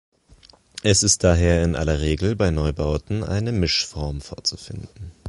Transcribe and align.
Es 0.81 1.03
ist 1.03 1.23
daher 1.23 1.63
in 1.63 1.75
aller 1.75 1.99
Regel 1.99 2.35
bei 2.35 2.49
Neubauten 2.49 3.23
eine 3.23 3.51
Mischform 3.51 4.19
vorzufinden. 4.19 5.11